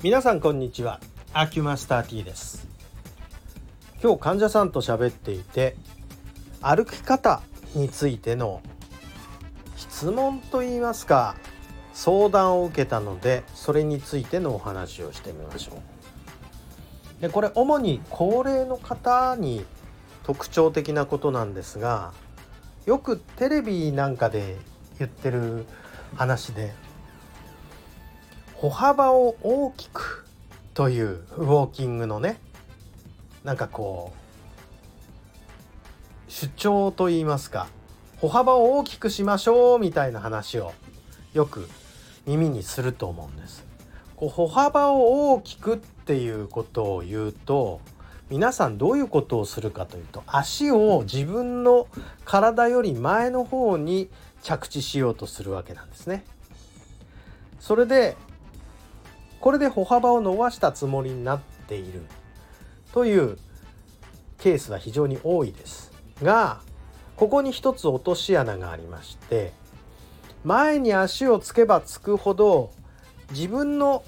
[0.00, 1.00] 皆さんこんにちは。
[1.32, 2.68] アキュマスター T です。
[4.00, 5.74] 今日患者さんと喋っていて
[6.62, 7.42] 歩き方
[7.74, 8.62] についての
[9.74, 11.34] 質問といいますか
[11.94, 15.82] 相談を受けたのでそれについてのお話をしてみましょ
[17.18, 17.22] う。
[17.22, 19.64] でこれ主に高齢の方に
[20.22, 22.12] 特徴的なことなんですが
[22.86, 24.58] よくテレビなんかで
[25.00, 25.66] 言ってる
[26.14, 26.72] 話で
[28.60, 30.26] 歩幅を大きく
[30.74, 32.40] というウォーキングのね
[33.44, 34.12] なんかこ
[36.28, 37.68] う主張といいますか
[38.20, 40.72] 歩幅を大きくしましょうみたいな話を
[41.34, 41.68] よく
[42.26, 43.64] 耳にすると思うんです。
[44.16, 47.80] こう歩幅を大きくっていうことを言うと
[48.28, 51.86] 皆さんどういうことをするかというと足を自分の
[52.24, 54.10] 体より前の方に
[54.42, 56.24] 着地しようとするわけなんですね。
[57.60, 58.16] それで
[59.40, 62.02] これで歩幅を伸ばしたつもりになっている
[62.92, 63.38] という
[64.38, 66.60] ケースは非常に多いですが
[67.16, 69.52] ここに一つ落とし穴がありまして
[70.44, 72.70] 前に足をつけばつくほど
[73.32, 74.04] 自分の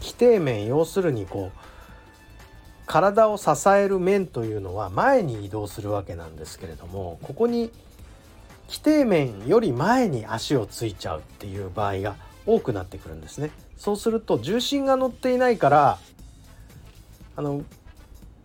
[0.00, 1.58] 規定面要するにこう
[2.86, 7.70] 体を支える面というのは前に移動するわけなんですけれどもここに
[8.68, 13.50] 規定面より前に足をついちゃうっていう場合が多くなってくるんですね。
[13.82, 15.98] そうすると重心が乗っていないから
[17.34, 17.64] あの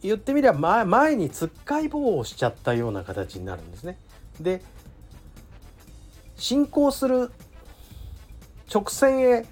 [0.02, 4.00] 言ってみれば前前につっかい棒をしちゃったような形になるんですね。
[4.42, 4.64] で
[6.38, 7.30] 進行する
[8.74, 9.46] 直線へ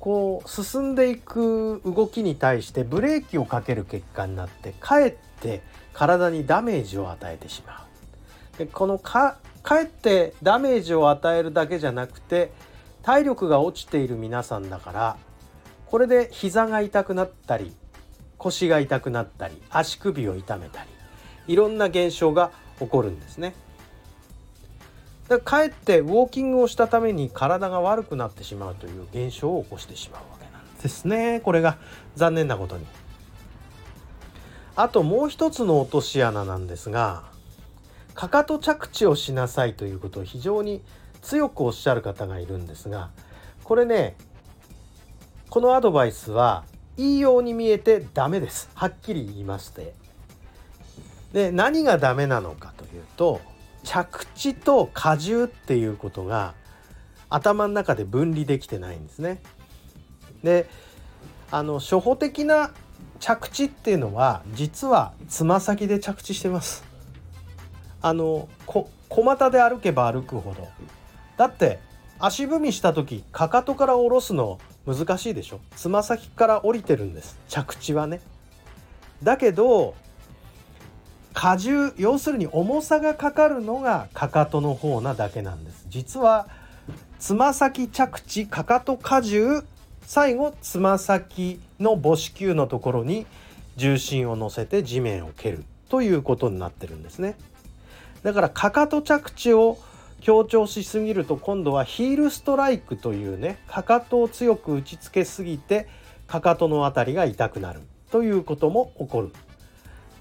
[0.00, 5.62] こう進んでいく動きに対してブレーキをかける結果になってかえって
[5.94, 7.86] 体にダメージを与えてしま
[8.54, 8.58] う。
[8.58, 12.52] でこのかかえってダメージを与えるだけじゃなくて
[13.02, 15.16] 体力が落ちている皆さんだから
[15.86, 17.74] これで膝が痛くなったり
[18.38, 20.88] 腰が痛くなったり足首を痛めたり
[21.46, 23.54] いろんな現象が起こるんですね。
[25.28, 31.78] だかえってウォーキングをしたために体が悪くなってしまうという現象を起こしてしまうわけなんですねこれが
[32.16, 32.86] 残念なことに。
[34.74, 37.24] あともう一つの落とし穴なんですが
[38.14, 40.82] かかと着地をしなさいということを非常に
[41.22, 43.10] 強くおっしゃる方がいるんですが
[43.64, 44.16] これね
[45.48, 46.64] このアドバイスは
[46.96, 49.94] いいように見えてダメですはっきり言いまして
[51.32, 53.40] で何がダメなのかというと
[53.84, 56.54] 着地と荷重っていうことが
[57.30, 59.42] 頭の中で分離できてないんですね。
[60.44, 60.68] で
[61.50, 62.72] あの初歩的な
[63.20, 66.91] 着地っていうのは実はつま先で着地してます。
[68.02, 70.68] あのこ小股で歩けば歩くほど。
[71.36, 71.78] だって
[72.18, 75.60] 足踏みした時かかとから下ろすの難しいでしょ。
[75.76, 77.38] つま先から降りてるんです。
[77.48, 78.20] 着地はね。
[79.22, 79.94] だけど
[81.34, 85.86] 荷重要するに重さがかかるのがかかとの方なだけなんです。
[85.88, 86.48] 実は
[87.18, 89.62] つま先着地かかと荷重
[90.02, 93.26] 最後つま先の母子球のところに
[93.76, 95.64] 重心を乗せて地面を蹴る。
[95.88, 97.36] ということになってるんですね。
[98.22, 99.78] だからかかと着地を
[100.20, 105.88] 強調しすぎると今度はヒールストライクというねかかとを強く打ちつけすぎて
[106.28, 107.80] かかとの辺りが痛くなる。
[108.10, 109.32] ということも起こる。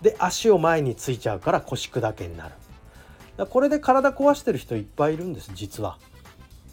[0.01, 2.55] で足を前についちゃうから腰砕けになる。
[3.47, 5.97] これで体壊してる人いっぱいいるんです実は。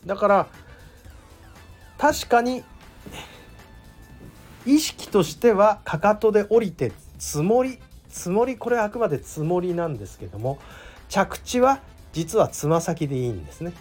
[0.06, 0.46] だから
[1.98, 2.62] 確かに
[4.64, 7.78] 意識としてはかかとで降りて積もり
[8.08, 10.58] 積もりこれはあくまで積もりなんですけども
[11.08, 11.80] 着地は
[12.12, 13.72] 実はつま先でいいんですね。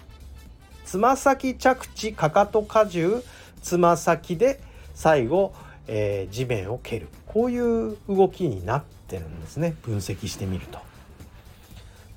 [0.85, 3.23] つま先着地かかと荷重
[3.61, 4.61] つま先で
[4.93, 5.53] 最後、
[5.87, 7.07] えー、地面を蹴る。
[7.25, 9.75] こういう動きになってるんですね。
[9.83, 10.73] 分析してみると。
[10.73, 10.87] だか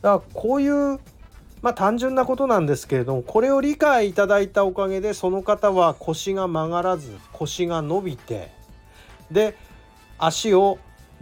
[0.03, 1.01] らこういう
[1.63, 8.51] まあ単純なことなんですけれどもこれを理解いただいたおかげでその方は腰が曲がらず腰が伸びて
[9.31, 9.57] で
[10.19, 10.79] 足を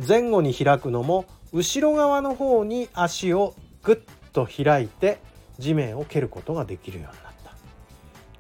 [0.07, 5.21] 前後に開くのも後ろ側の方に足をグッと開いて
[5.59, 7.53] 地面を蹴ることができるようになった。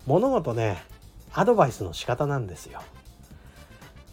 [0.06, 0.82] 物事ね
[1.32, 2.82] アドバイスの仕方なんですよ。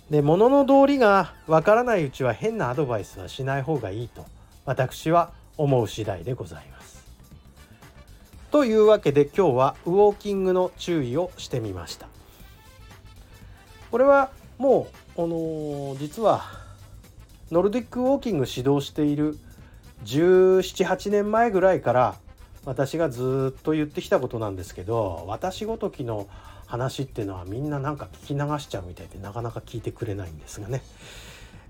[0.09, 4.25] で物の道理がわからないうちは変なアドバイスはしない方がいいと
[4.65, 7.03] 私は思う次第でございます。
[8.51, 12.07] というわけで今日はウォーキングの注意をしてみました。
[13.91, 16.43] これはもうあの、実は
[17.51, 19.37] ノルディックウォーキング指導している
[20.03, 22.15] 1718年前ぐらいから
[22.65, 26.27] 私がずっと言ってきたことなんですけど私ごときの
[26.67, 30.81] 話っていうのはみんななんか聞き流しちゃうみたいでなかなか聞いてくれないんですがね。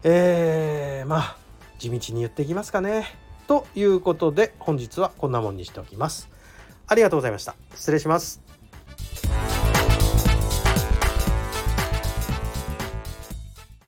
[0.03, 1.37] えー、まあ
[1.79, 3.07] 地道に言っていきますかね。
[3.47, 6.29] ということで本日はこんなもんにしておきます。
[6.87, 7.55] ありがとうございました。
[7.75, 8.44] 失礼します。